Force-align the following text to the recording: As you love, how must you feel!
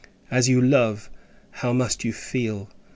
As 0.31 0.49
you 0.49 0.59
love, 0.59 1.11
how 1.51 1.73
must 1.73 2.03
you 2.03 2.11
feel! 2.11 2.71